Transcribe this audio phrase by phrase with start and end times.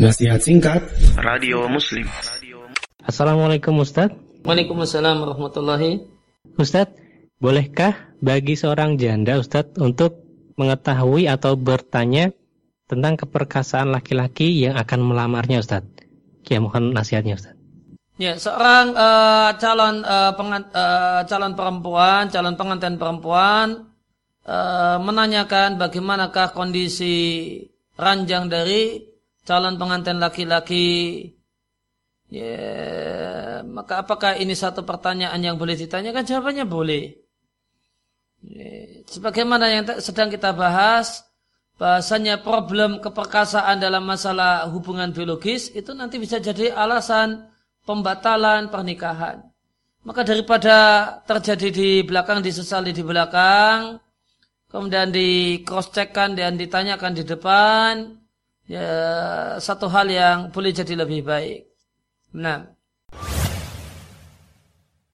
[0.00, 0.80] Nasihat singkat.
[1.20, 2.08] Radio Muslim.
[3.04, 6.00] Assalamualaikum Ustadz Waalaikumsalam warahmatullahi.
[6.56, 6.96] Ustadz,
[7.36, 10.24] bolehkah bagi seorang janda Ustadz untuk
[10.56, 12.32] mengetahui atau bertanya
[12.88, 16.08] tentang keperkasaan laki-laki yang akan melamarnya Ustadz?
[16.48, 17.60] Ya mohon nasihatnya Ustadz
[18.16, 23.92] Ya, seorang uh, calon uh, pengan, uh, calon perempuan, calon pengantin perempuan
[24.48, 27.60] uh, menanyakan bagaimanakah kondisi
[28.00, 29.11] ranjang dari
[29.42, 31.30] calon pengantin laki-laki.
[32.32, 36.26] Ya maka apakah ini satu pertanyaan yang boleh ditanyakan?
[36.26, 37.04] Jawabannya boleh.
[38.42, 41.22] Ya, sebagaimana yang sedang kita bahas
[41.78, 47.48] bahasanya problem keperkasaan dalam masalah hubungan biologis itu nanti bisa jadi alasan
[47.86, 49.42] pembatalan pernikahan.
[50.02, 50.78] Maka daripada
[51.22, 53.98] terjadi di belakang disesali di belakang
[54.66, 58.21] kemudian di cross dan ditanyakan di depan
[58.74, 58.86] ya
[59.66, 61.58] satu hal yang boleh jadi lebih baik.
[62.44, 62.58] Nah,